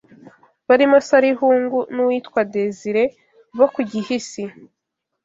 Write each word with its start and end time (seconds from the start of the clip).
Barimo 0.67 0.97
Sarihungu 1.09 1.77
n’uwitwa 1.93 2.41
Desiré 2.55 3.03
bo 3.57 3.67
ku 3.73 3.81
Gihisi 3.91 4.43